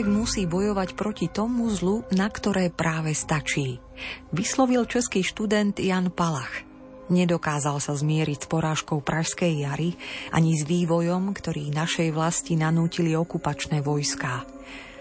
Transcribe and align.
Človek 0.00 0.16
musí 0.16 0.48
bojovať 0.48 0.96
proti 0.96 1.28
tomu 1.28 1.68
zlu, 1.68 2.00
na 2.16 2.32
ktoré 2.32 2.72
práve 2.72 3.12
stačí. 3.12 3.84
Vyslovil 4.32 4.88
český 4.88 5.20
študent 5.20 5.76
Jan 5.76 6.08
Palach– 6.08 6.64
Nedokázal 7.12 7.84
sa 7.84 7.92
zmieriť 7.92 8.38
s 8.40 8.48
porážkou 8.48 9.04
Pražskej 9.04 9.60
jary 9.60 9.92
ani 10.32 10.56
s 10.56 10.64
vývojom, 10.64 11.36
ktorý 11.36 11.68
našej 11.68 12.16
vlasti 12.16 12.56
nanútili 12.56 13.12
okupačné 13.12 13.84
vojská. 13.84 14.48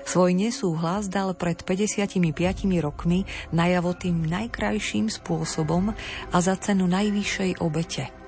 Svoj 0.03 0.35
nesúhlas 0.35 1.07
dal 1.07 1.31
pred 1.31 1.63
55 1.63 2.19
rokmi 2.83 3.23
najavo 3.55 3.95
tým 3.95 4.27
najkrajším 4.27 5.07
spôsobom 5.07 5.95
a 6.27 6.37
za 6.43 6.59
cenu 6.59 6.91
najvyššej 6.91 7.63
obete– 7.63 8.11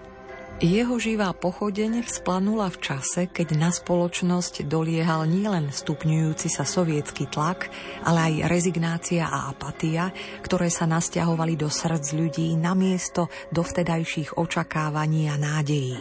jeho 0.61 1.01
živá 1.01 1.33
pochodeň 1.33 2.05
vzplanula 2.05 2.70
v 2.70 2.77
čase, 2.85 3.25
keď 3.25 3.57
na 3.57 3.73
spoločnosť 3.73 4.70
doliehal 4.70 5.25
nielen 5.25 5.73
stupňujúci 5.73 6.53
sa 6.53 6.70
sovietský 6.70 7.25
tlak, 7.34 7.73
ale 8.05 8.29
aj 8.29 8.34
rezignácia 8.45 9.25
a 9.25 9.49
apatia, 9.49 10.13
ktoré 10.45 10.70
sa 10.70 10.85
nasťahovali 10.85 11.57
do 11.57 11.65
srdc 11.65 12.13
ľudí 12.13 12.54
namiesto 12.62 13.34
dovtedajších 13.49 14.37
očakávaní 14.37 15.34
a 15.34 15.35
nádejí. 15.41 15.98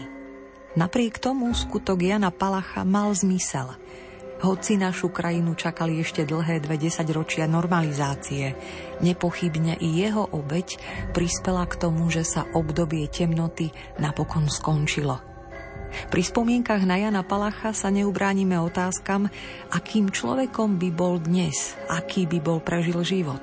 Napriek 0.77 1.17
tomu 1.17 1.51
skutok 1.57 2.05
Jana 2.05 2.29
Palacha 2.29 2.85
mal 2.85 3.17
zmysel– 3.17 3.73
hoci 4.41 4.81
našu 4.81 5.13
krajinu 5.13 5.53
čakali 5.53 6.01
ešte 6.01 6.25
dlhé 6.25 6.65
dve 6.65 6.81
desaťročia 6.81 7.45
normalizácie, 7.45 8.57
nepochybne 9.05 9.77
i 9.81 9.89
jeho 10.01 10.25
obeď 10.33 10.81
prispela 11.13 11.69
k 11.69 11.77
tomu, 11.77 12.09
že 12.09 12.25
sa 12.25 12.49
obdobie 12.57 13.05
temnoty 13.13 13.69
napokon 14.01 14.49
skončilo. 14.49 15.21
Pri 15.91 16.23
spomienkach 16.23 16.87
na 16.87 17.03
Jana 17.03 17.27
Palacha 17.27 17.75
sa 17.75 17.91
neubránime 17.91 18.57
otázkam, 18.63 19.27
akým 19.75 20.15
človekom 20.15 20.79
by 20.79 20.89
bol 20.95 21.19
dnes, 21.19 21.75
aký 21.91 22.31
by 22.31 22.39
bol 22.39 22.63
prežil 22.63 23.03
život. 23.03 23.43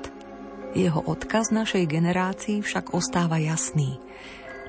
Jeho 0.72 1.00
odkaz 1.04 1.52
našej 1.52 1.84
generácii 1.88 2.64
však 2.64 2.96
ostáva 2.96 3.36
jasný. 3.36 4.00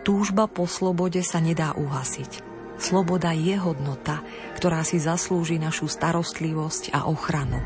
Túžba 0.03 0.47
po 0.47 0.67
slobode 0.67 1.23
sa 1.23 1.39
nedá 1.43 1.75
uhasiť. 1.75 2.48
Sloboda 2.79 3.35
je 3.35 3.59
hodnota, 3.59 4.23
ktorá 4.55 4.87
si 4.87 5.03
zaslúži 5.03 5.59
našu 5.59 5.91
starostlivosť 5.91 6.95
a 6.95 7.11
ochranu. 7.11 7.59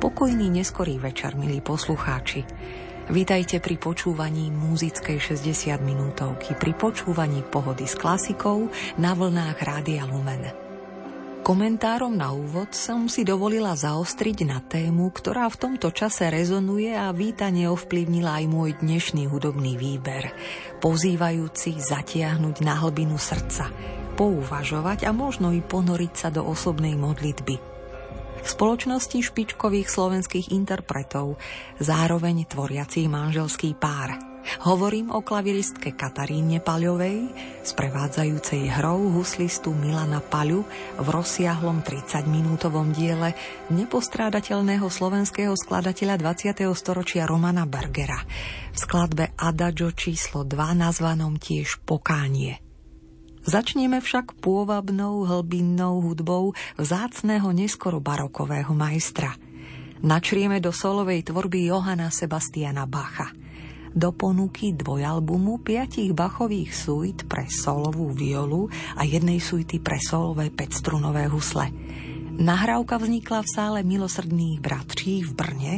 Pokojný 0.00 0.48
neskorý 0.48 0.96
večer, 0.96 1.36
milí 1.36 1.60
poslucháči. 1.60 2.48
Vítajte 3.12 3.60
pri 3.60 3.76
počúvaní 3.76 4.48
muzickej 4.48 5.20
60 5.20 5.84
minútovky, 5.84 6.56
pri 6.56 6.72
počúvaní 6.72 7.44
pohody 7.44 7.84
s 7.84 7.92
klasikou 7.92 8.72
na 8.96 9.12
vlnách 9.12 9.60
Rádia 9.60 10.08
Lumen. 10.08 10.69
Komentárom 11.40 12.12
na 12.12 12.36
úvod 12.36 12.76
som 12.76 13.08
si 13.08 13.24
dovolila 13.24 13.72
zaostriť 13.72 14.38
na 14.44 14.60
tému, 14.60 15.08
ktorá 15.08 15.48
v 15.48 15.56
tomto 15.56 15.88
čase 15.88 16.28
rezonuje 16.28 16.92
a 16.92 17.08
vítane 17.16 17.64
ovplyvnila 17.64 18.44
aj 18.44 18.46
môj 18.46 18.70
dnešný 18.84 19.24
hudobný 19.24 19.80
výber, 19.80 20.36
pozývajúci 20.84 21.80
zatiahnuť 21.80 22.60
na 22.60 22.76
hlbinu 22.84 23.16
srdca, 23.16 23.72
pouvažovať 24.20 25.08
a 25.08 25.16
možno 25.16 25.56
i 25.56 25.64
ponoriť 25.64 26.12
sa 26.12 26.28
do 26.28 26.44
osobnej 26.44 26.92
modlitby. 27.00 27.56
V 28.40 28.46
spoločnosti 28.46 29.24
špičkových 29.24 29.88
slovenských 29.88 30.52
interpretov, 30.52 31.40
zároveň 31.80 32.44
tvoriací 32.52 33.08
manželský 33.08 33.72
pár– 33.80 34.12
Hovorím 34.64 35.12
o 35.12 35.20
klaviristke 35.20 35.92
Kataríne 35.92 36.64
Paľovej, 36.64 37.32
sprevádzajúcej 37.64 38.72
hrou 38.72 39.12
huslistu 39.20 39.72
Milana 39.76 40.24
Paľu 40.24 40.64
v 40.96 41.06
rozsiahlom 41.08 41.84
30-minútovom 41.84 42.92
diele 42.92 43.36
nepostrádateľného 43.68 44.88
slovenského 44.88 45.52
skladateľa 45.56 46.16
20. 46.20 46.68
storočia 46.72 47.28
Romana 47.28 47.68
Bergera 47.68 48.20
v 48.72 48.76
skladbe 48.76 49.32
Adagio 49.36 49.92
číslo 49.92 50.44
2 50.44 50.56
nazvanom 50.76 51.36
tiež 51.36 51.84
Pokánie. 51.84 52.60
Začneme 53.40 54.04
však 54.04 54.40
pôvabnou 54.44 55.24
hlbinnou 55.24 56.04
hudbou 56.04 56.52
vzácného 56.76 57.48
neskoro 57.56 57.96
barokového 58.00 58.76
majstra. 58.76 59.32
Načrieme 60.00 60.60
do 60.60 60.72
solovej 60.72 61.28
tvorby 61.28 61.68
Johana 61.68 62.08
Sebastiana 62.08 62.88
Bacha– 62.88 63.32
do 63.94 64.14
ponuky 64.14 64.72
dvojalbumu 64.74 65.62
piatich 65.62 66.14
bachových 66.14 66.70
suit 66.74 67.18
pre 67.26 67.46
solovú 67.50 68.14
violu 68.14 68.70
a 68.94 69.02
jednej 69.02 69.42
suity 69.42 69.82
pre 69.82 69.98
solové 69.98 70.50
5-strunové 70.50 71.26
husle. 71.30 71.70
Nahrávka 72.40 72.96
vznikla 72.96 73.44
v 73.44 73.52
sále 73.52 73.78
milosrdných 73.84 74.64
bratří 74.64 75.28
v 75.28 75.30
Brne 75.34 75.74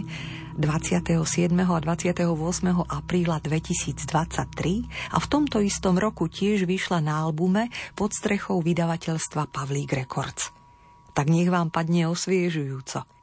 27. 0.55 1.17
a 1.59 1.79
28. 1.81 2.29
apríla 2.87 3.41
2023 3.41 5.11
a 5.11 5.19
v 5.19 5.27
tomto 5.27 5.65
istom 5.65 5.97
roku 5.97 6.29
tiež 6.29 6.69
vyšla 6.69 7.01
na 7.01 7.25
albume 7.25 7.73
pod 7.97 8.13
strechou 8.13 8.61
vydavateľstva 8.61 9.49
Pavlík 9.49 9.97
Records. 9.97 10.53
Tak 11.17 11.27
nech 11.33 11.49
vám 11.49 11.73
padne 11.73 12.07
osviežujúco– 12.07 13.09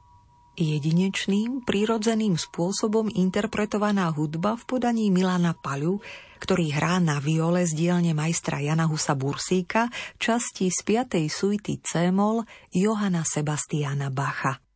jedinečným, 0.62 1.66
prírodzeným 1.66 2.38
spôsobom 2.38 3.10
interpretovaná 3.10 4.08
hudba 4.14 4.54
v 4.54 4.62
podaní 4.64 5.10
Milana 5.10 5.56
Paľu, 5.56 5.98
ktorý 6.40 6.72
hrá 6.72 7.02
na 7.02 7.20
viole 7.20 7.66
z 7.68 7.76
dielne 7.76 8.16
majstra 8.16 8.62
Jana 8.64 8.88
Husa 8.88 9.12
Bursíka 9.12 9.92
časti 10.16 10.72
z 10.72 10.80
5. 10.86 11.20
suity 11.28 11.82
C-mol 11.84 12.46
Johana 12.72 13.26
Sebastiana 13.26 14.08
Bacha. 14.08 14.69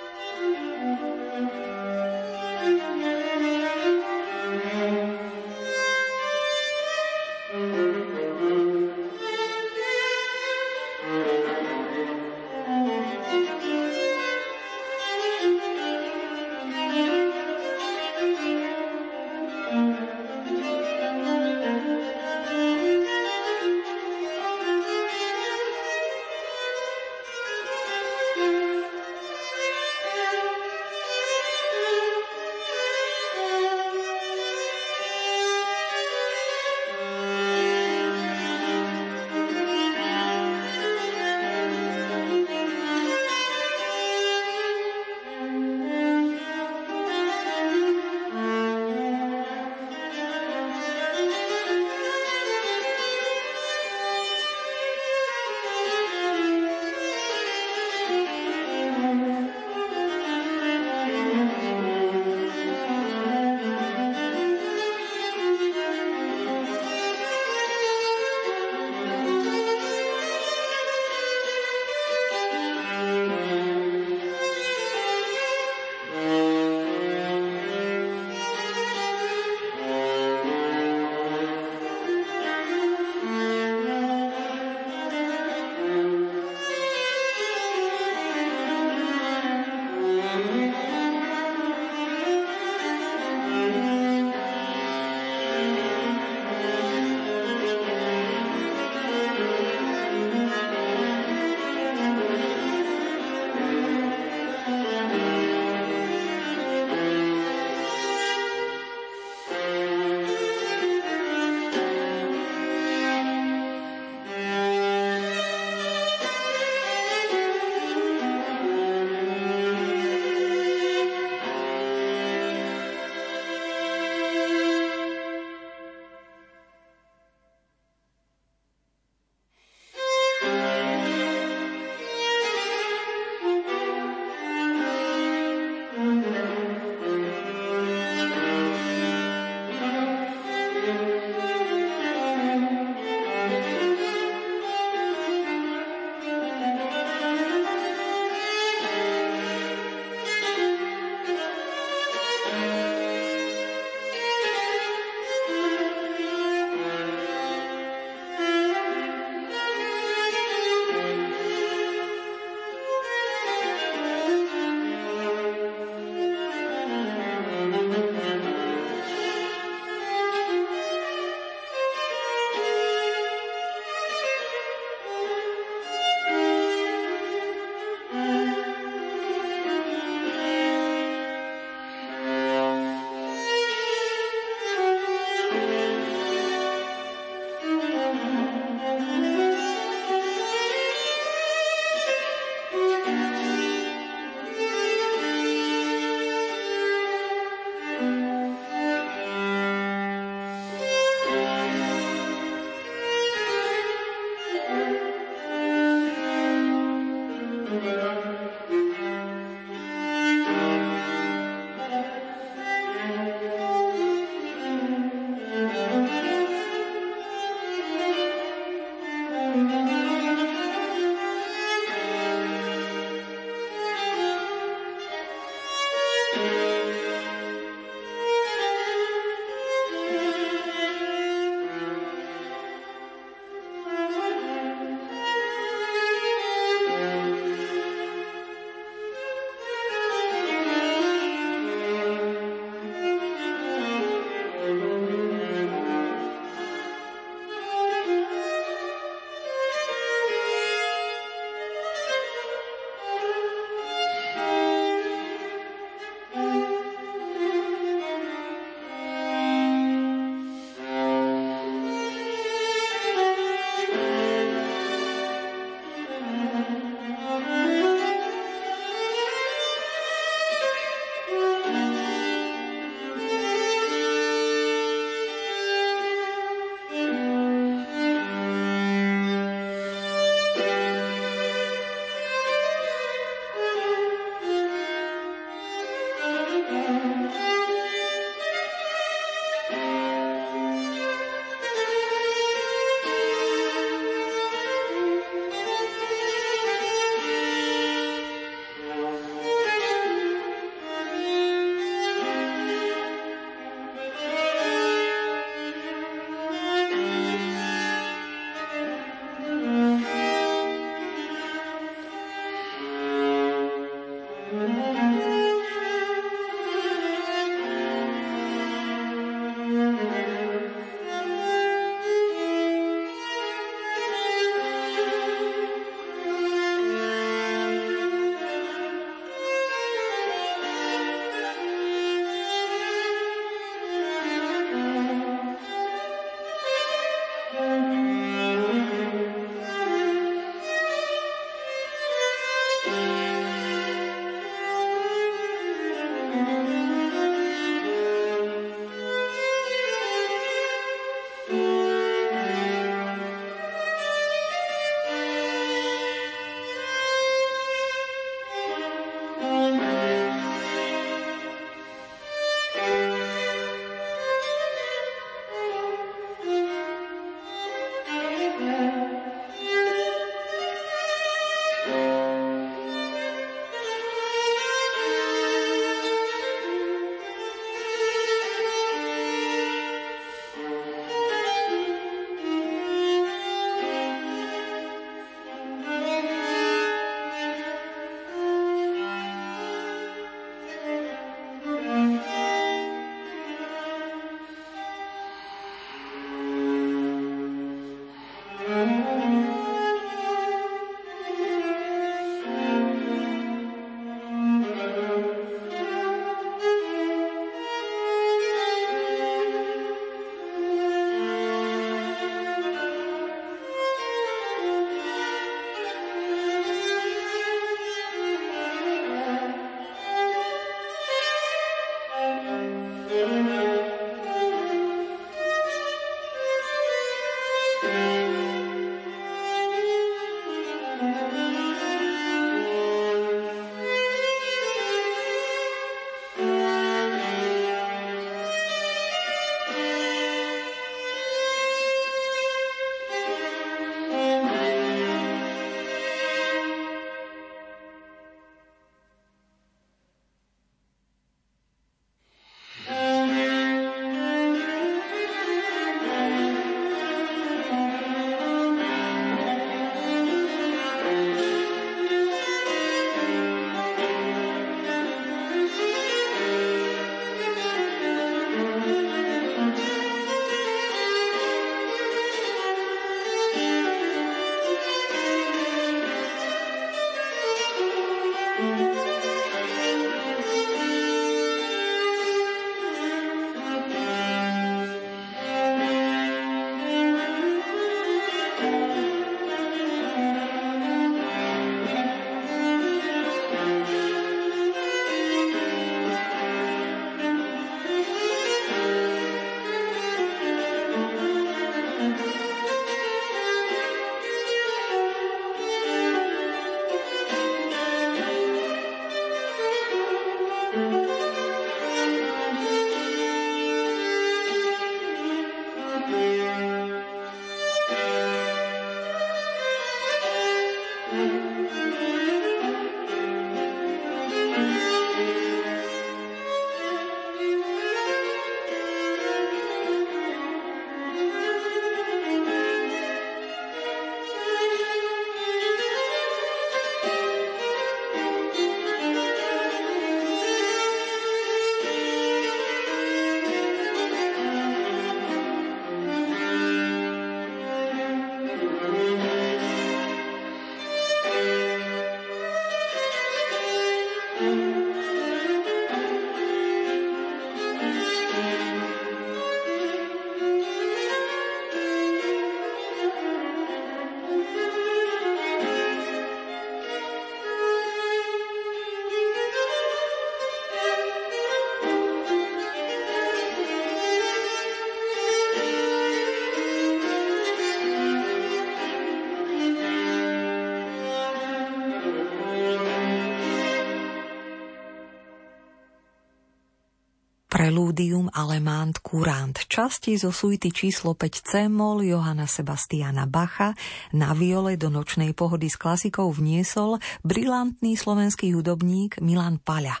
Prelúdium 587.76 588.32
Alemant 588.32 588.96
Courant, 589.04 589.52
časti 589.52 590.16
zo 590.16 590.32
suity 590.32 590.72
číslo 590.72 591.12
5 591.12 591.44
C-mol 591.44 592.08
Johana 592.08 592.48
Sebastiana 592.48 593.28
Bacha 593.28 593.76
na 594.16 594.32
viole 594.32 594.80
do 594.80 594.88
nočnej 594.88 595.36
pohody 595.36 595.68
s 595.68 595.76
klasikou 595.76 596.32
vniesol 596.32 596.96
brilantný 597.20 597.92
slovenský 598.00 598.56
hudobník 598.56 599.20
Milan 599.20 599.60
Paľa. 599.60 600.00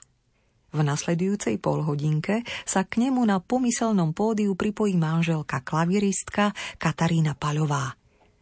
V 0.72 0.80
nasledujúcej 0.80 1.60
polhodinke 1.60 2.48
sa 2.64 2.88
k 2.88 2.96
nemu 2.96 3.20
na 3.28 3.44
pomyselnom 3.44 4.16
pódiu 4.16 4.56
pripojí 4.56 4.96
manželka 4.96 5.60
klaviristka 5.60 6.56
Katarína 6.80 7.36
Paľová. 7.36 7.92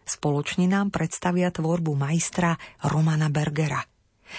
Spoločne 0.07 0.71
nám 0.71 0.95
predstavia 0.95 1.51
tvorbu 1.51 1.91
majstra 1.99 2.55
Romana 2.87 3.35
Bergera– 3.35 3.83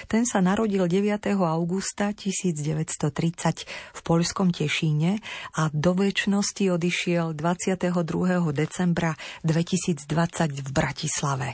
ten 0.05 0.27
sa 0.27 0.43
narodil 0.43 0.85
9. 0.85 1.35
augusta 1.39 2.11
1930 2.11 3.65
v 3.67 3.99
poľskom 4.03 4.51
Tešíne 4.51 5.19
a 5.55 5.71
do 5.71 5.91
väčšnosti 5.95 6.67
odišiel 6.71 7.33
22. 7.33 7.91
decembra 8.51 9.15
2020 9.47 10.65
v 10.65 10.69
Bratislave. 10.75 11.49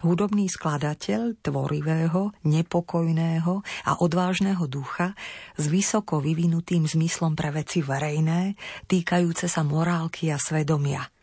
Hudobný 0.00 0.48
skladateľ 0.48 1.44
tvorivého, 1.44 2.32
nepokojného 2.48 3.54
a 3.84 3.92
odvážneho 4.00 4.64
ducha 4.64 5.12
s 5.60 5.68
vysoko 5.68 6.24
vyvinutým 6.24 6.88
zmyslom 6.88 7.36
pre 7.36 7.52
veci 7.52 7.84
verejné, 7.84 8.56
týkajúce 8.88 9.44
sa 9.44 9.60
morálky 9.60 10.32
a 10.32 10.40
svedomia– 10.40 11.04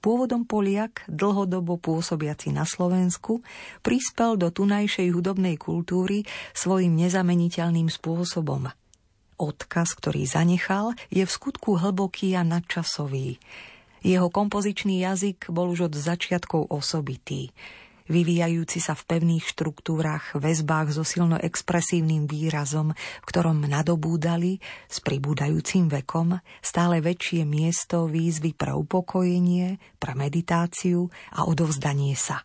Pôvodom 0.00 0.48
Poliak, 0.48 1.04
dlhodobo 1.12 1.76
pôsobiaci 1.76 2.56
na 2.56 2.64
Slovensku, 2.64 3.44
prispel 3.84 4.40
do 4.40 4.48
tunajšej 4.48 5.12
hudobnej 5.12 5.60
kultúry 5.60 6.24
svojim 6.56 6.96
nezameniteľným 6.96 7.92
spôsobom. 7.92 8.72
Odkaz, 9.36 9.92
ktorý 9.96 10.24
zanechal, 10.24 10.96
je 11.12 11.20
v 11.24 11.30
skutku 11.30 11.76
hlboký 11.76 12.32
a 12.32 12.44
nadčasový. 12.44 13.36
Jeho 14.00 14.32
kompozičný 14.32 15.04
jazyk 15.04 15.52
bol 15.52 15.68
už 15.68 15.92
od 15.92 15.94
začiatkov 15.96 16.72
osobitý 16.72 17.52
vyvíjajúci 18.10 18.82
sa 18.82 18.98
v 18.98 19.06
pevných 19.06 19.46
štruktúrach, 19.46 20.34
väzbách 20.34 20.90
so 20.90 21.06
silno 21.06 21.38
expresívnym 21.38 22.26
výrazom, 22.26 22.92
v 22.92 23.24
ktorom 23.24 23.62
nadobúdali 23.64 24.58
s 24.90 24.98
pribúdajúcim 24.98 25.86
vekom 25.86 26.42
stále 26.58 26.98
väčšie 26.98 27.46
miesto 27.46 28.10
výzvy 28.10 28.52
pre 28.58 28.74
upokojenie, 28.74 29.78
pre 30.02 30.18
meditáciu 30.18 31.06
a 31.30 31.46
odovzdanie 31.46 32.18
sa. 32.18 32.42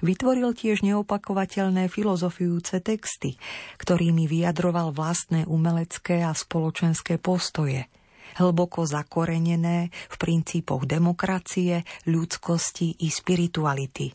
Vytvoril 0.00 0.56
tiež 0.56 0.80
neopakovateľné 0.80 1.92
filozofujúce 1.92 2.80
texty, 2.80 3.36
ktorými 3.76 4.24
vyjadroval 4.24 4.96
vlastné 4.96 5.44
umelecké 5.44 6.24
a 6.24 6.32
spoločenské 6.32 7.20
postoje– 7.20 7.84
hlboko 8.38 8.86
zakorenené 8.86 9.90
v 9.90 10.16
princípoch 10.16 10.86
demokracie, 10.86 11.82
ľudskosti 12.06 13.02
i 13.02 13.08
spirituality, 13.10 14.14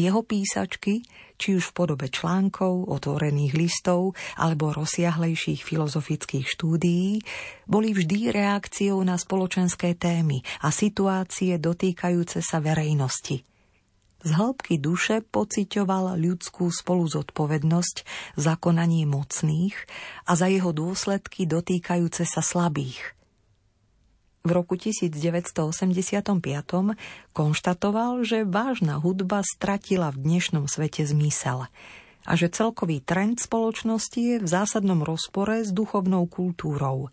jeho 0.00 0.20
písačky, 0.22 1.00
či 1.36 1.56
už 1.56 1.72
v 1.72 1.76
podobe 1.76 2.08
článkov, 2.12 2.88
otvorených 2.88 3.56
listov 3.56 4.16
alebo 4.36 4.72
rozsiahlejších 4.72 5.64
filozofických 5.64 6.46
štúdií, 6.48 7.20
boli 7.68 7.92
vždy 7.92 8.32
reakciou 8.32 9.00
na 9.04 9.16
spoločenské 9.16 9.96
témy 9.96 10.44
a 10.64 10.72
situácie 10.72 11.56
dotýkajúce 11.56 12.40
sa 12.40 12.60
verejnosti. 12.60 13.44
Z 14.26 14.30
hĺbky 14.34 14.82
duše 14.82 15.22
pociťoval 15.22 16.18
ľudskú 16.18 16.66
spoluzodpovednosť 16.72 17.96
za 18.34 18.58
konanie 18.58 19.06
mocných 19.06 19.76
a 20.26 20.34
za 20.34 20.50
jeho 20.50 20.74
dôsledky 20.74 21.46
dotýkajúce 21.46 22.26
sa 22.26 22.42
slabých– 22.42 23.00
v 24.46 24.50
roku 24.54 24.78
1985 24.78 26.22
konštatoval, 27.34 28.22
že 28.22 28.46
vážna 28.46 29.02
hudba 29.02 29.42
stratila 29.42 30.14
v 30.14 30.22
dnešnom 30.22 30.70
svete 30.70 31.02
zmysel 31.02 31.66
a 32.26 32.32
že 32.34 32.50
celkový 32.50 33.02
trend 33.02 33.42
spoločnosti 33.42 34.18
je 34.18 34.36
v 34.38 34.46
zásadnom 34.46 35.02
rozpore 35.02 35.66
s 35.66 35.74
duchovnou 35.74 36.30
kultúrou. 36.30 37.10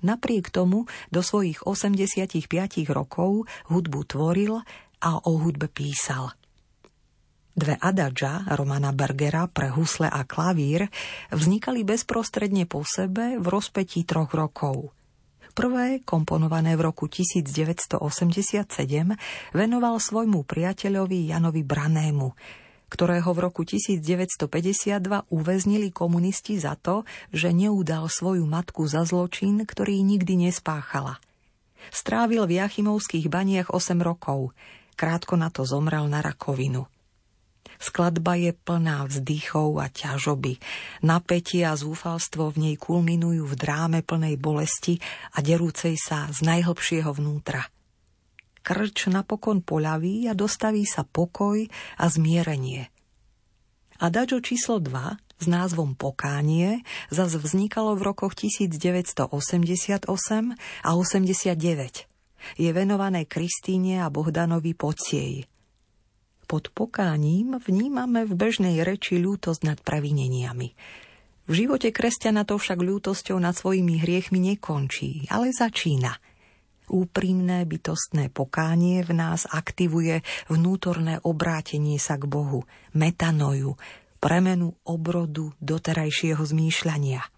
Napriek 0.00 0.52
tomu 0.52 0.88
do 1.12 1.20
svojich 1.20 1.64
85 1.64 2.48
rokov 2.92 3.48
hudbu 3.68 4.00
tvoril 4.08 4.60
a 5.00 5.10
o 5.24 5.32
hudbe 5.40 5.68
písal. 5.68 6.32
Dve 7.56 7.80
adadža 7.80 8.52
Romana 8.52 8.92
Bergera 8.92 9.48
pre 9.48 9.72
husle 9.72 10.12
a 10.12 10.28
klavír 10.28 10.92
vznikali 11.32 11.88
bezprostredne 11.88 12.68
po 12.68 12.84
sebe 12.84 13.40
v 13.40 13.46
rozpetí 13.48 14.04
troch 14.04 14.36
rokov– 14.36 14.92
Prvé, 15.56 16.04
komponované 16.04 16.76
v 16.76 16.84
roku 16.84 17.08
1987, 17.08 17.96
venoval 19.56 19.96
svojmu 19.96 20.44
priateľovi 20.44 21.32
Janovi 21.32 21.64
Branému, 21.64 22.36
ktorého 22.92 23.32
v 23.32 23.38
roku 23.40 23.64
1952 23.64 25.00
uväznili 25.32 25.88
komunisti 25.96 26.60
za 26.60 26.76
to, 26.76 27.08
že 27.32 27.56
neudal 27.56 28.04
svoju 28.12 28.44
matku 28.44 28.84
za 28.84 29.08
zločin, 29.08 29.64
ktorý 29.64 30.04
nikdy 30.04 30.44
nespáchala. 30.44 31.24
Strávil 31.88 32.44
v 32.44 32.60
Jachimovských 32.60 33.32
baniach 33.32 33.72
8 33.72 33.96
rokov. 34.04 34.52
Krátko 34.92 35.40
na 35.40 35.48
to 35.48 35.64
zomrel 35.64 36.04
na 36.04 36.20
rakovinu. 36.20 36.84
Skladba 37.76 38.36
je 38.40 38.52
plná 38.52 39.08
vzdychov 39.08 39.80
a 39.80 39.86
ťažoby. 39.92 40.58
Napätie 41.04 41.64
a 41.64 41.76
zúfalstvo 41.76 42.52
v 42.52 42.56
nej 42.70 42.76
kulminujú 42.76 43.44
v 43.46 43.54
dráme 43.54 44.00
plnej 44.04 44.40
bolesti 44.40 45.00
a 45.36 45.44
derúcej 45.44 45.96
sa 46.00 46.28
z 46.32 46.44
najhlbšieho 46.44 47.10
vnútra. 47.12 47.68
Krč 48.66 49.06
napokon 49.06 49.62
poľaví 49.62 50.26
a 50.26 50.34
dostaví 50.34 50.82
sa 50.82 51.06
pokoj 51.06 51.62
a 52.02 52.04
zmierenie. 52.10 52.90
Adagio 54.02 54.42
číslo 54.42 54.82
2 54.82 55.40
s 55.40 55.46
názvom 55.46 55.94
Pokánie 55.94 56.82
zas 57.08 57.36
vznikalo 57.36 57.94
v 57.96 58.12
rokoch 58.12 58.34
1988 58.34 60.10
a 60.82 60.90
89. 60.92 62.08
Je 62.60 62.70
venované 62.72 63.24
Kristíne 63.24 64.04
a 64.04 64.10
Bohdanovi 64.12 64.76
Pociej. 64.76 65.46
Pod 66.46 66.70
pokáním 66.70 67.58
vnímame 67.58 68.22
v 68.22 68.38
bežnej 68.38 68.86
reči 68.86 69.18
ľútosť 69.18 69.66
nad 69.66 69.78
pravineniami. 69.82 70.68
V 71.46 71.52
živote 71.52 71.90
kresťana 71.90 72.46
to 72.46 72.58
však 72.58 72.78
ľútosťou 72.78 73.38
nad 73.42 73.54
svojimi 73.54 73.98
hriechmi 73.98 74.38
nekončí, 74.54 75.26
ale 75.30 75.50
začína. 75.50 76.14
Úprimné 76.86 77.66
bytostné 77.66 78.30
pokánie 78.30 79.02
v 79.02 79.10
nás 79.14 79.42
aktivuje 79.50 80.22
vnútorné 80.46 81.18
obrátenie 81.26 81.98
sa 81.98 82.14
k 82.14 82.30
Bohu, 82.30 82.62
metanoju, 82.94 83.74
premenu 84.22 84.78
obrodu 84.86 85.50
doterajšieho 85.58 86.42
zmýšľania– 86.42 87.26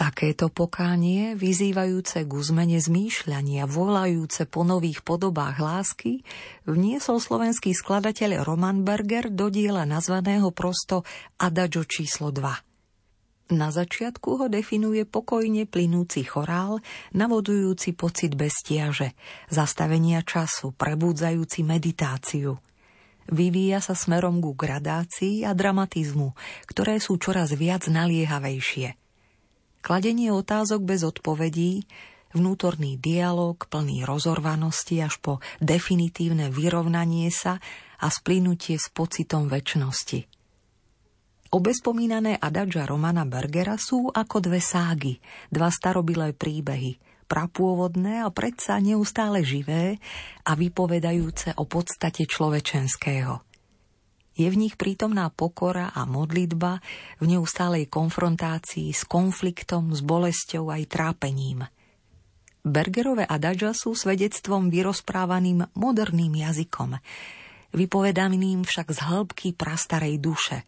Takéto 0.00 0.48
pokánie, 0.48 1.36
vyzývajúce 1.36 2.24
k 2.24 2.32
zmene 2.40 2.80
zmýšľania, 2.80 3.68
volajúce 3.68 4.48
po 4.48 4.64
nových 4.64 5.04
podobách 5.04 5.60
lásky, 5.60 6.24
vniesol 6.64 7.20
slovenský 7.20 7.76
skladateľ 7.76 8.40
Roman 8.40 8.80
Berger 8.80 9.28
do 9.28 9.52
diela 9.52 9.84
nazvaného 9.84 10.56
prosto 10.56 11.04
Adagio 11.36 11.84
číslo 11.84 12.32
2. 12.32 13.52
Na 13.60 13.68
začiatku 13.68 14.40
ho 14.40 14.46
definuje 14.48 15.04
pokojne 15.04 15.68
plynúci 15.68 16.24
chorál, 16.24 16.80
navodujúci 17.12 17.92
pocit 17.92 18.32
bestiaže, 18.40 19.12
zastavenia 19.52 20.24
času, 20.24 20.72
prebudzajúci 20.80 21.60
meditáciu– 21.60 22.56
vyvíja 23.30 23.78
sa 23.78 23.94
smerom 23.94 24.42
ku 24.42 24.58
gradácii 24.58 25.46
a 25.46 25.54
dramatizmu, 25.54 26.34
ktoré 26.66 26.98
sú 26.98 27.14
čoraz 27.20 27.54
viac 27.54 27.86
naliehavejšie 27.86 28.99
kladenie 29.80 30.32
otázok 30.32 30.84
bez 30.84 31.04
odpovedí, 31.04 31.84
vnútorný 32.32 32.96
dialog 33.00 33.58
plný 33.58 34.06
rozorvanosti 34.06 35.02
až 35.02 35.18
po 35.18 35.32
definitívne 35.58 36.48
vyrovnanie 36.52 37.28
sa 37.34 37.58
a 38.00 38.06
splynutie 38.08 38.78
s 38.78 38.88
pocitom 38.92 39.50
väčšnosti. 39.50 40.30
Obespomínané 41.50 42.38
adagia 42.38 42.86
Romana 42.86 43.26
Bergera 43.26 43.74
sú 43.74 44.06
ako 44.14 44.38
dve 44.38 44.62
ságy, 44.62 45.18
dva 45.50 45.66
starobilé 45.66 46.30
príbehy, 46.30 47.02
prapôvodné 47.26 48.22
a 48.22 48.30
predsa 48.30 48.78
neustále 48.78 49.42
živé 49.42 49.98
a 50.46 50.54
vypovedajúce 50.54 51.58
o 51.58 51.66
podstate 51.66 52.30
človečenského– 52.30 53.42
je 54.40 54.48
v 54.48 54.56
nich 54.56 54.80
prítomná 54.80 55.28
pokora 55.28 55.92
a 55.92 56.08
modlitba 56.08 56.80
v 57.20 57.24
neustálej 57.36 57.92
konfrontácii 57.92 58.88
s 58.88 59.04
konfliktom, 59.04 59.92
s 59.92 60.00
bolesťou 60.00 60.72
aj 60.72 60.82
trápením. 60.88 61.68
Bergerové 62.64 63.28
adagia 63.28 63.76
sú 63.76 63.92
svedectvom 63.92 64.72
vyrozprávaným 64.72 65.76
moderným 65.76 66.40
jazykom, 66.40 66.96
vypovedaným 67.76 68.64
však 68.64 68.88
z 68.92 68.98
hĺbky 69.04 69.48
prastarej 69.52 70.16
duše. 70.16 70.64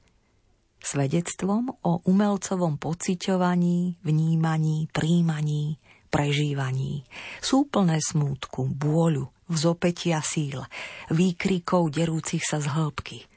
Svedectvom 0.83 1.73
o 1.73 2.05
umelcovom 2.05 2.77
pociťovaní, 2.77 4.03
vnímaní, 4.05 4.91
príjmaní, 4.93 5.81
prežívaní. 6.13 7.09
Sú 7.41 7.71
plné 7.71 8.03
smútku, 8.05 8.69
bôľu, 8.69 9.33
vzopetia 9.49 10.21
síl, 10.21 10.61
výkrikov 11.09 11.89
derúcich 11.89 12.45
sa 12.45 12.61
z 12.61 12.69
hĺbky. 12.69 13.32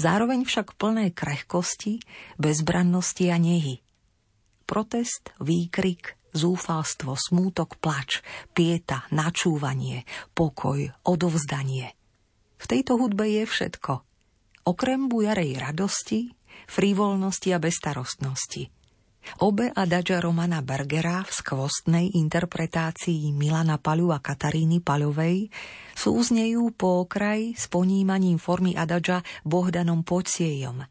Zároveň 0.00 0.48
však 0.48 0.80
plné 0.80 1.12
krehkosti, 1.12 2.00
bezbrannosti 2.40 3.28
a 3.28 3.36
nehy. 3.36 3.84
Protest, 4.64 5.36
výkrik, 5.44 6.16
zúfalstvo, 6.32 7.20
smútok, 7.20 7.76
plač, 7.76 8.24
pieta, 8.56 9.04
načúvanie, 9.12 10.08
pokoj, 10.32 10.88
odovzdanie. 11.04 11.92
V 12.56 12.64
tejto 12.64 12.96
hudbe 12.96 13.28
je 13.28 13.44
všetko. 13.44 14.00
Okrem 14.64 15.12
bujarej 15.12 15.60
radosti, 15.60 16.32
frivolnosti 16.64 17.52
a 17.52 17.60
bestarostnosti. 17.60 18.79
Obe 19.40 19.72
adagia 19.72 20.20
Romana 20.20 20.60
Bergera 20.60 21.24
v 21.24 21.32
skvostnej 21.32 22.12
interpretácii 22.18 23.32
Milana 23.32 23.80
Paľu 23.80 24.12
a 24.12 24.18
Kataríny 24.20 24.84
Paľovej 24.84 25.48
súznejú 25.96 26.72
po 26.76 27.04
okraj 27.08 27.56
s 27.56 27.68
ponímaním 27.68 28.36
formy 28.36 28.76
adagia 28.76 29.24
Bohdanom 29.44 30.04
Pociejom. 30.04 30.84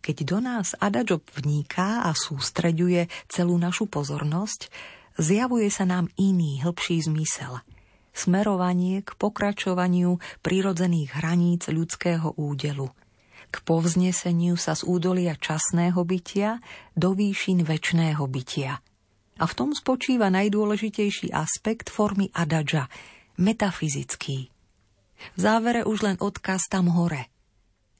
Keď 0.00 0.16
do 0.24 0.38
nás 0.40 0.72
adagio 0.80 1.20
vníká 1.36 2.08
a 2.08 2.16
sústreďuje 2.16 3.08
celú 3.28 3.56
našu 3.60 3.88
pozornosť, 3.88 4.72
zjavuje 5.20 5.68
sa 5.68 5.84
nám 5.84 6.08
iný, 6.16 6.60
hĺbší 6.64 7.08
zmysel– 7.08 7.60
smerovanie 8.18 9.06
k 9.06 9.14
pokračovaniu 9.14 10.18
prirodzených 10.42 11.22
hraníc 11.22 11.70
ľudského 11.70 12.34
údelu– 12.34 12.90
k 13.48 13.64
povzneseniu 13.64 14.60
sa 14.60 14.76
z 14.76 14.84
údolia 14.84 15.32
časného 15.36 15.98
bytia 16.04 16.60
do 16.92 17.16
výšin 17.16 17.64
väčšného 17.64 18.20
bytia. 18.28 18.80
A 19.38 19.44
v 19.46 19.56
tom 19.56 19.70
spočíva 19.72 20.28
najdôležitejší 20.28 21.32
aspekt 21.32 21.88
formy 21.88 22.28
adadža, 22.34 22.90
metafyzický. 23.38 24.50
V 25.34 25.38
závere 25.38 25.86
už 25.86 25.98
len 26.04 26.16
odkaz 26.18 26.68
tam 26.68 26.90
hore. 26.92 27.30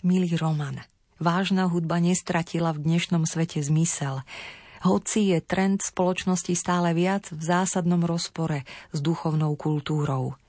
Milý 0.05 0.39
Roman, 0.39 0.83
vážna 1.19 1.67
hudba 1.67 1.99
nestratila 1.99 2.71
v 2.75 2.85
dnešnom 2.87 3.27
svete 3.27 3.63
zmysel, 3.63 4.23
hoci 4.87 5.35
je 5.35 5.39
trend 5.43 5.83
spoločnosti 5.83 6.55
stále 6.55 6.95
viac 6.95 7.35
v 7.35 7.43
zásadnom 7.43 8.03
rozpore 8.07 8.63
s 8.95 8.99
duchovnou 9.03 9.59
kultúrou– 9.59 10.35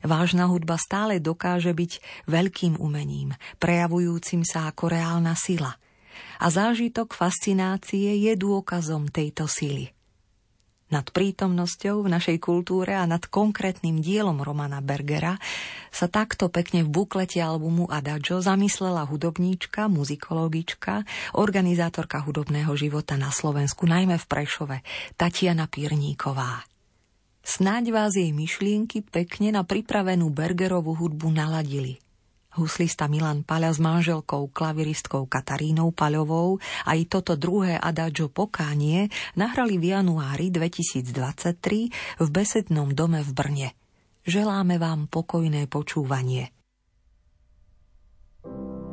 Vážna 0.00 0.48
hudba 0.48 0.80
stále 0.80 1.20
dokáže 1.20 1.76
byť 1.76 2.24
veľkým 2.24 2.80
umením, 2.80 3.36
prejavujúcim 3.60 4.44
sa 4.48 4.72
ako 4.72 4.92
reálna 4.92 5.36
sila. 5.36 5.76
A 6.40 6.46
zážitok 6.48 7.12
fascinácie 7.12 8.16
je 8.16 8.32
dôkazom 8.36 9.12
tejto 9.12 9.44
sily. 9.44 9.92
Nad 10.90 11.06
prítomnosťou 11.14 12.02
v 12.02 12.08
našej 12.10 12.42
kultúre 12.42 12.98
a 12.98 13.06
nad 13.06 13.22
konkrétnym 13.22 14.02
dielom 14.02 14.42
Romana 14.42 14.82
Bergera 14.82 15.38
sa 15.94 16.10
takto 16.10 16.50
pekne 16.50 16.82
v 16.82 16.90
buklete 16.90 17.38
albumu 17.38 17.86
Adagio 17.86 18.42
zamyslela 18.42 19.06
hudobníčka, 19.06 19.86
muzikologička, 19.86 21.06
organizátorka 21.38 22.26
hudobného 22.26 22.74
života 22.74 23.14
na 23.14 23.30
Slovensku, 23.30 23.86
najmä 23.86 24.18
v 24.18 24.26
Prešove, 24.26 24.76
Tatiana 25.14 25.70
Pírníková. 25.70 26.69
Snáď 27.50 27.90
vás 27.90 28.14
jej 28.14 28.30
myšlienky 28.30 29.02
pekne 29.02 29.50
na 29.50 29.66
pripravenú 29.66 30.30
Bergerovú 30.30 30.94
hudbu 30.94 31.34
naladili. 31.34 31.98
Huslista 32.54 33.10
Milan 33.10 33.42
Paľa 33.42 33.74
s 33.74 33.82
manželkou 33.82 34.54
klaviristkou 34.54 35.26
Katarínou 35.26 35.90
Paľovou 35.90 36.62
aj 36.86 37.10
toto 37.10 37.34
druhé 37.34 37.74
adagio 37.74 38.30
pokánie 38.30 39.10
nahrali 39.34 39.82
v 39.82 39.98
januári 39.98 40.54
2023 40.54 42.22
v 42.22 42.28
besednom 42.30 42.94
dome 42.94 43.18
v 43.26 43.30
Brne. 43.34 43.68
Želáme 44.30 44.78
vám 44.78 45.10
pokojné 45.10 45.66
počúvanie. 45.66 46.54
thank 48.40 48.54
you 48.54 48.89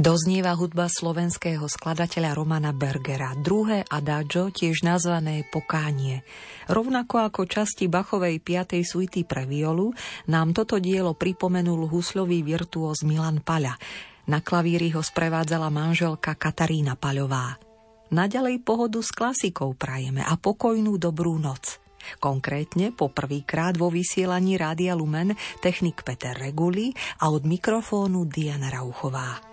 Doznieva 0.00 0.56
hudba 0.56 0.88
slovenského 0.88 1.68
skladateľa 1.68 2.32
Romana 2.32 2.72
Bergera, 2.72 3.36
druhé 3.36 3.84
adagio, 3.84 4.48
tiež 4.48 4.80
nazvané 4.80 5.44
Pokánie. 5.44 6.24
Rovnako 6.72 7.28
ako 7.28 7.44
časti 7.44 7.84
Bachovej 7.84 8.40
5. 8.40 8.80
suity 8.80 9.28
pre 9.28 9.44
violu, 9.44 9.92
nám 10.32 10.56
toto 10.56 10.80
dielo 10.80 11.12
pripomenul 11.12 11.84
huslový 11.84 12.40
virtuóz 12.40 13.04
Milan 13.04 13.44
Paľa. 13.44 13.76
Na 14.32 14.40
klavíri 14.40 14.88
ho 14.96 15.04
sprevádzala 15.04 15.68
manželka 15.68 16.32
Katarína 16.32 16.96
Paľová. 16.96 17.60
Naďalej 18.08 18.64
pohodu 18.64 19.04
s 19.04 19.12
klasikou 19.12 19.76
prajeme 19.76 20.24
a 20.24 20.32
pokojnú 20.40 20.96
dobrú 20.96 21.36
noc. 21.36 21.76
Konkrétne 22.16 22.96
po 22.96 23.12
prvýkrát 23.12 23.76
vo 23.76 23.92
vysielaní 23.92 24.56
Rádia 24.56 24.96
Lumen 24.96 25.36
technik 25.60 26.00
Peter 26.00 26.32
Reguli 26.32 26.88
a 27.20 27.28
od 27.28 27.44
mikrofónu 27.44 28.24
Diana 28.24 28.72
Rauchová. 28.72 29.49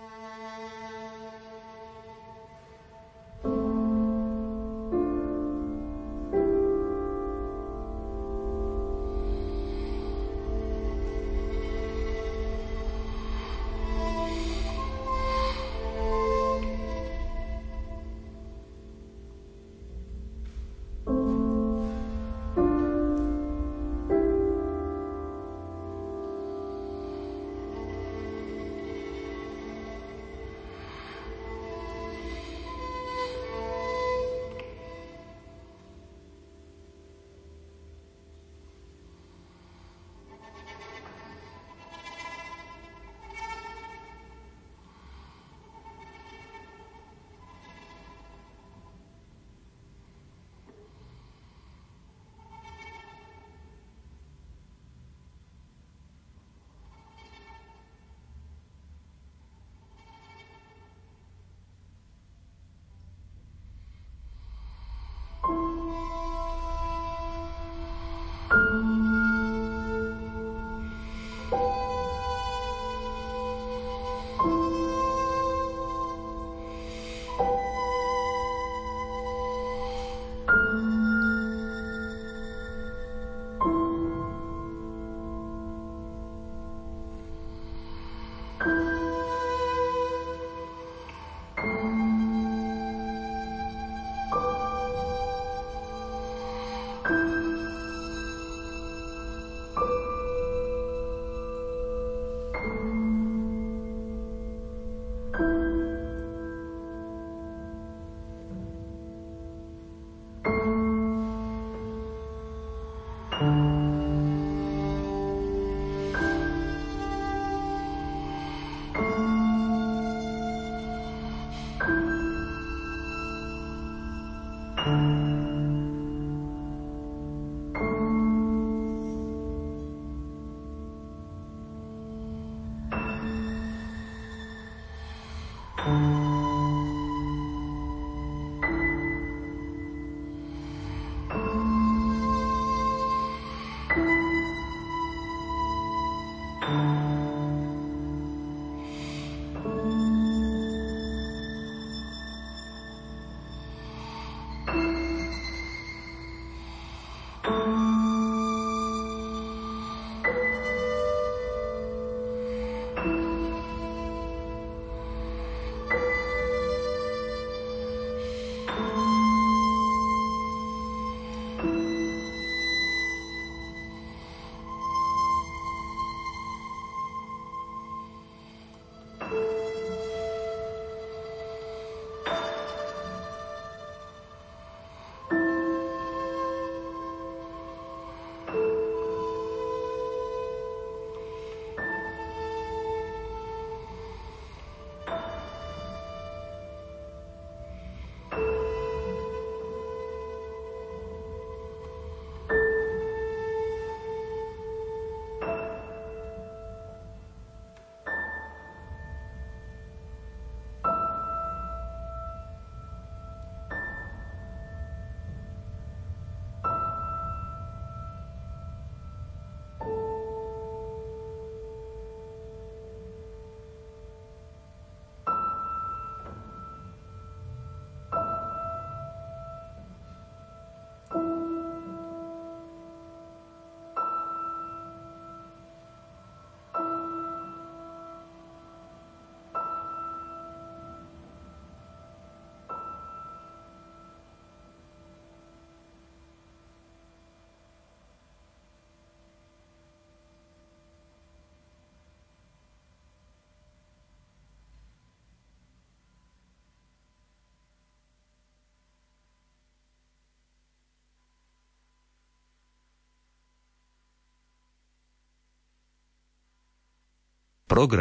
Program 267.68 267.96